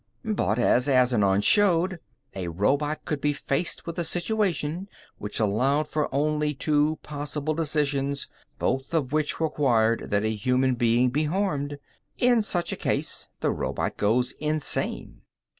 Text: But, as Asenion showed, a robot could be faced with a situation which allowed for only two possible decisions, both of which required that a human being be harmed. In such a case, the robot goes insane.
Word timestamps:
But, 0.25 0.57
as 0.57 0.87
Asenion 0.89 1.41
showed, 1.43 1.99
a 2.33 2.47
robot 2.47 3.05
could 3.05 3.21
be 3.21 3.33
faced 3.33 3.85
with 3.85 3.99
a 3.99 4.03
situation 4.03 4.89
which 5.19 5.39
allowed 5.39 5.87
for 5.87 6.09
only 6.11 6.55
two 6.55 6.97
possible 7.03 7.53
decisions, 7.53 8.27
both 8.57 8.95
of 8.95 9.11
which 9.11 9.39
required 9.39 10.09
that 10.09 10.23
a 10.25 10.33
human 10.33 10.73
being 10.73 11.09
be 11.11 11.25
harmed. 11.25 11.77
In 12.17 12.41
such 12.41 12.71
a 12.71 12.75
case, 12.81 13.29
the 13.41 13.51
robot 13.51 13.97
goes 13.97 14.31
insane. 14.39 15.21